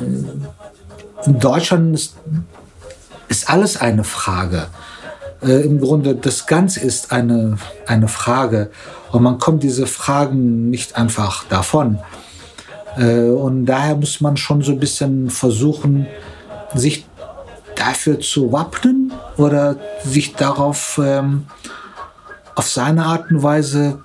[0.00, 2.14] äh, in Deutschland ist,
[3.28, 4.68] ist alles eine Frage.
[5.42, 8.70] Äh, Im Grunde, das Ganze ist eine, eine Frage.
[9.10, 11.98] Und man kommt diese Fragen nicht einfach davon.
[12.96, 16.06] Äh, und daher muss man schon so ein bisschen versuchen,
[16.72, 17.04] sich
[17.74, 21.66] dafür zu wappnen oder sich darauf ähm, äh,
[22.56, 23.98] auf seine Art und Weise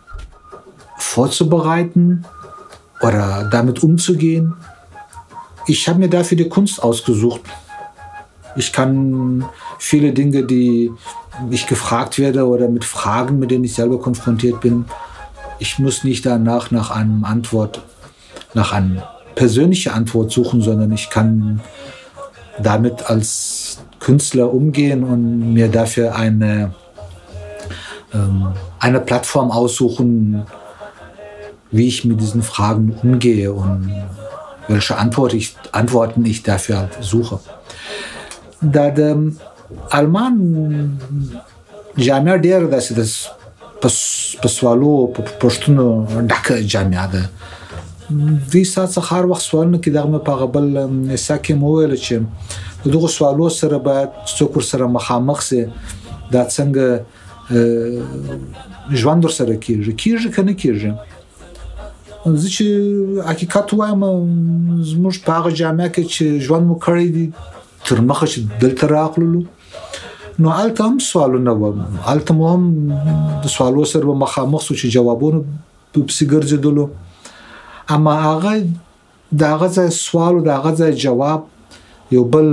[0.97, 2.25] vorzubereiten
[3.01, 4.53] oder damit umzugehen.
[5.65, 7.41] Ich habe mir dafür die Kunst ausgesucht.
[8.57, 9.45] Ich kann
[9.79, 10.91] viele Dinge, die
[11.49, 14.85] ich gefragt werde oder mit Fragen, mit denen ich selber konfrontiert bin,
[15.57, 17.81] ich muss nicht danach nach einem Antwort,
[18.53, 21.61] nach einer persönlichen Antwort suchen, sondern ich kann
[22.61, 26.73] damit als Künstler umgehen und mir dafür eine
[28.13, 28.47] ähm,
[28.79, 30.43] eine Plattform aussuchen,
[31.71, 33.89] wie ich mit diesen Fragen umgehe und
[34.67, 37.39] welche Antwort ich, Antworten ich dafür halt suche.
[38.61, 39.17] Da der
[39.89, 40.99] Alman
[41.95, 43.29] jamia der, dass sie das
[43.81, 44.41] په
[45.39, 47.29] Postuno, Dacke Jamia, ده
[48.51, 50.65] دوی سات سهار وخت سوالونه کې دغه په غبل
[51.09, 52.15] نسا کې مو ویل چې
[52.93, 54.51] دغه سوالو سره باید څوک
[58.93, 60.91] ژوند در سره کیږي کیږي کنه کیږي
[62.41, 62.65] زه چې
[63.31, 64.03] حقیقت وایم
[64.91, 67.25] زموږ په هغه جامعه کې چې ژوند مو کړی دی
[67.89, 69.41] تر مخه چې دلته راغلو
[70.43, 71.73] نو الته هم سوالونه و
[72.13, 72.63] الته مو هم
[73.45, 75.39] د سوالو سره مخامخ شو چې جوابونه
[75.91, 76.83] په سیګرځدلو
[77.97, 78.53] اما هغه
[79.39, 81.41] د هغه ځای سوال او د هغه ځای جواب
[82.15, 82.47] یو بل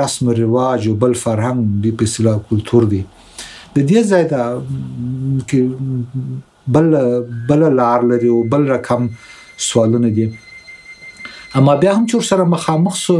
[0.00, 3.02] رسم رواج یو بل فرهنګ دی په اصطلاح کلتور دی
[3.76, 4.42] د دې ځای دا
[5.48, 5.60] کې
[6.74, 6.86] بل
[7.48, 9.02] بل لار لري او بل رقم
[9.70, 10.24] سوالونه دي
[11.60, 13.14] اما بیا هم چې سره مخامخ سو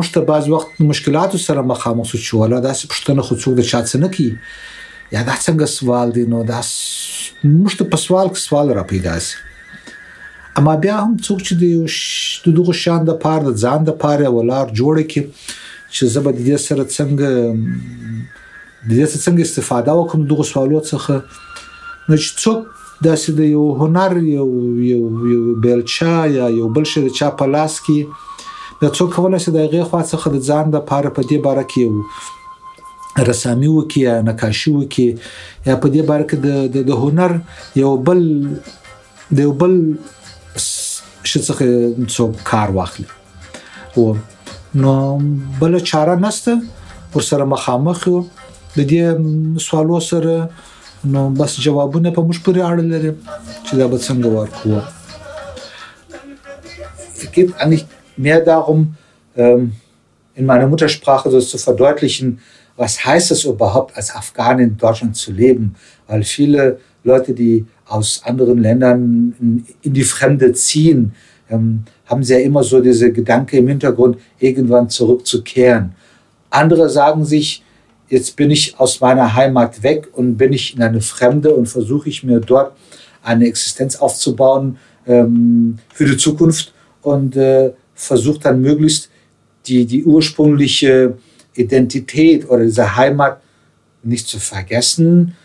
[0.00, 3.86] مشته بعض وخت مشکلات سره مخامخ سو چې ولا داسې پښتنه خو څوک د چات
[4.04, 4.26] نه کی
[5.12, 9.38] یا دا څنګه سوال دی نو دا مشته په سوال کې سوال را پیدا شي
[10.60, 11.52] اما بیا هم څوک چې
[12.46, 15.22] د دغه شان د پاره د ځان د پاره ولار جوړ کې
[15.96, 17.28] چې زبر د دې سره څنګه
[18.88, 21.16] د دې څنګه استفاده وکم دغه سوالو څخه
[22.08, 27.02] نو چې څوک داسې د یو هنر یو یو یو بلچا یا یو بل شي
[27.06, 30.72] د چا په لاس کې د څوک کولای شي د هغې خوا څخه د ځان
[30.76, 36.30] د پاره په دې باره کې رسامي وکي یا نقاشي وکي یا په دې باره
[36.32, 37.36] کې د د هنر
[37.84, 38.24] یو بل
[39.38, 39.76] د یو بل
[40.64, 43.08] شي څخه څوک کار واخلي
[44.00, 44.08] او
[44.82, 44.96] نو
[45.64, 46.60] بل چاره نشته
[47.14, 48.20] ورسره مخامخ یو
[48.76, 49.02] د دې
[49.66, 50.34] سوالو سره
[51.12, 53.12] نو بس جوابونه په موږ پورې اړه لري
[53.66, 54.68] چې دا به څنګه ورکو
[57.22, 57.84] Es geht eigentlich
[58.26, 58.78] mehr darum,
[60.38, 62.28] in meiner Muttersprache das zu verdeutlichen,
[62.80, 65.74] was heißt es überhaupt, als Afghan in Deutschland zu leben?
[66.08, 67.64] Weil viele Leute, die
[67.96, 68.98] aus anderen Ländern
[69.88, 71.12] in die Fremde ziehen,
[71.50, 75.92] ähm, haben sie ja immer so diese Gedanke im Hintergrund, irgendwann zurückzukehren.
[76.48, 77.62] Andere sagen sich,
[78.10, 82.08] jetzt bin ich aus meiner Heimat weg und bin ich in eine Fremde und versuche
[82.08, 82.72] ich mir dort
[83.22, 89.10] eine Existenz aufzubauen ähm, für die Zukunft und äh, versuche dann möglichst
[89.66, 91.16] die, die ursprüngliche
[91.54, 93.40] Identität oder diese Heimat
[94.02, 95.36] nicht zu vergessen,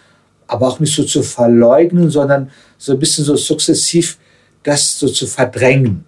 [0.47, 4.17] aber auch nicht so zu verleugnen, sondern so ein bisschen so sukzessiv
[4.63, 6.05] das so zu verdrängen.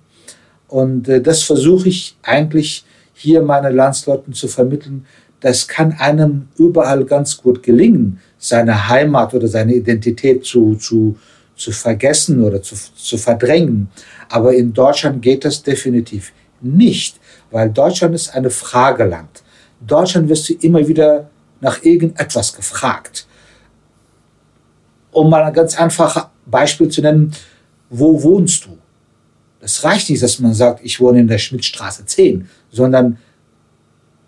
[0.68, 2.84] Und äh, das versuche ich eigentlich
[3.14, 5.06] hier meinen Landsleuten zu vermitteln,
[5.40, 11.18] das kann einem überall ganz gut gelingen, seine Heimat oder seine Identität zu, zu,
[11.56, 13.90] zu vergessen oder zu, zu verdrängen.
[14.30, 16.32] Aber in Deutschland geht das definitiv
[16.62, 17.20] nicht,
[17.52, 19.44] weil Deutschland ist eine Frageland.
[19.82, 21.30] In Deutschland wirst du immer wieder
[21.62, 23.28] nach irgendetwas gefragt.
[25.12, 27.32] Um mal ein ganz einfaches Beispiel zu nennen,
[27.90, 28.78] wo wohnst du?
[29.60, 33.18] Das reicht nicht, dass man sagt, ich wohne in der Schmidtstraße 10, sondern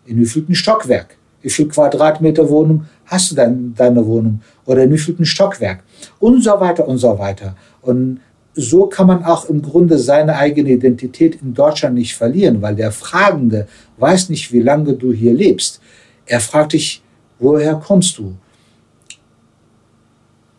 [0.10, 4.89] in wie wievielten Stockwerk, wie viel Quadratmeter Wohnung hast du dann deine Wohnung oder in
[4.91, 5.84] wie wievielten Stockwerk
[6.20, 7.55] und so weiter und so weiter.
[7.82, 8.20] Und
[8.55, 12.91] so kann man auch im Grunde seine eigene Identität in Deutschland nicht verlieren, weil der
[12.91, 15.80] Fragende weiß nicht, wie lange du hier lebst.
[16.26, 17.03] Er fragt dich,
[17.38, 18.34] woher kommst du?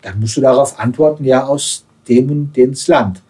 [0.03, 3.21] Dann musst du darauf antworten, ja, aus dem und dem Land.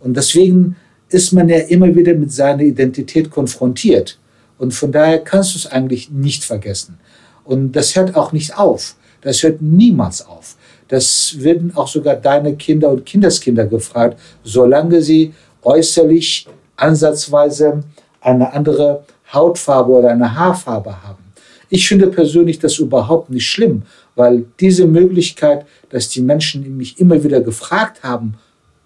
[0.00, 0.76] Und deswegen
[1.08, 4.18] ist man ja immer wieder mit seiner Identität konfrontiert.
[4.58, 6.98] Und von daher kannst du es eigentlich nicht vergessen.
[7.44, 8.96] Und das hört auch nicht auf.
[9.20, 10.56] Das hört niemals auf.
[10.88, 16.46] Das werden auch sogar deine Kinder und Kindeskinder gefragt, solange sie äußerlich
[16.76, 17.82] ansatzweise
[18.20, 21.22] eine andere Hautfarbe oder eine Haarfarbe haben.
[21.68, 23.82] Ich finde persönlich das überhaupt nicht schlimm,
[24.14, 28.34] weil diese Möglichkeit, dass die Menschen mich immer wieder gefragt haben,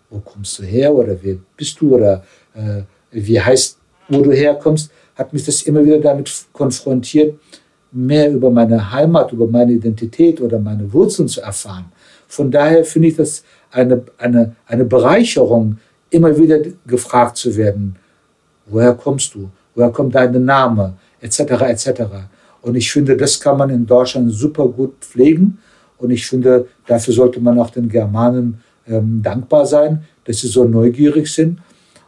[0.08, 4.90] wo kommst du her oder wer bist du oder äh, wie heißt, wo du herkommst,
[5.20, 7.38] hat mich das immer wieder damit konfrontiert,
[7.92, 11.92] mehr über meine Heimat, über meine Identität oder meine Wurzeln zu erfahren.
[12.26, 15.76] Von daher finde ich das eine, eine, eine Bereicherung,
[16.08, 17.96] immer wieder gefragt zu werden,
[18.66, 21.90] woher kommst du, woher kommt dein Name, etc., etc.
[22.62, 25.58] Und ich finde, das kann man in Deutschland super gut pflegen.
[25.98, 30.64] Und ich finde, dafür sollte man auch den Germanen ähm, dankbar sein, dass sie so
[30.64, 31.60] neugierig sind.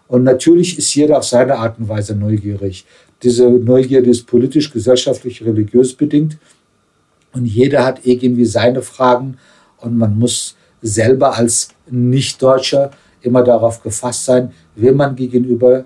[0.09, 2.85] Und natürlich ist jeder auf seine Art und Weise neugierig.
[3.23, 6.39] Diese Neugierde ist politisch, gesellschaftlich, religiös bedingt.
[7.33, 9.39] Und jeder hat irgendwie seine Fragen.
[9.79, 15.85] Und man muss selber als Nichtdeutscher immer darauf gefasst sein, wem man gegenüber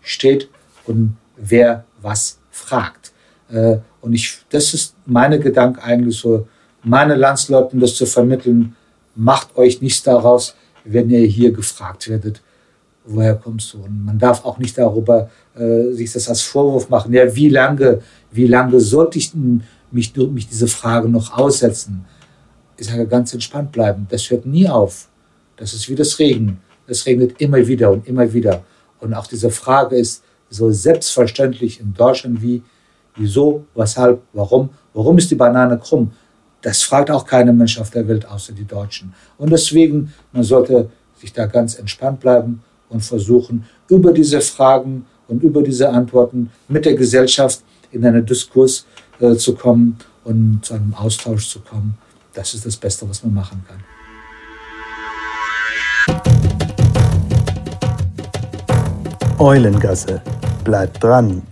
[0.00, 0.48] steht
[0.86, 3.12] und wer was fragt.
[3.50, 6.48] Äh, und ich, das ist meine Gedanke eigentlich so,
[6.82, 8.74] meine Landsleuten das zu vermitteln,
[9.14, 10.54] macht euch nichts daraus,
[10.86, 12.40] wenn ihr hier gefragt werdet,
[13.04, 13.82] woher kommst du?
[13.82, 17.12] Und man darf auch nicht darüber äh, sich das als Vorwurf machen.
[17.12, 19.32] Ja, wie lange, wie lange sollte ich
[19.90, 22.04] mich, mich diese Frage noch aussetzen?
[22.76, 24.06] Ich sage ganz entspannt bleiben.
[24.10, 25.08] Das hört nie auf.
[25.56, 26.60] Das ist wie das Regen.
[26.86, 28.62] Es regnet immer wieder und immer wieder.
[29.00, 32.62] Und auch diese Frage ist so selbstverständlich in Deutschland wie
[33.16, 34.70] wieso, weshalb, warum.
[34.94, 36.12] Warum ist die Banane krumm?
[36.62, 39.14] Das fragt auch keine Mensch auf der Welt außer die Deutschen.
[39.36, 45.42] Und deswegen, man sollte sich da ganz entspannt bleiben und versuchen, über diese Fragen und
[45.42, 47.62] über diese Antworten mit der Gesellschaft
[47.92, 48.84] in einen Diskurs
[49.20, 51.94] äh, zu kommen und zu einem Austausch zu kommen.
[52.34, 53.82] Das ist das Beste, was man machen kann.
[59.38, 60.20] Eulengasse.
[60.64, 61.49] Bleibt dran.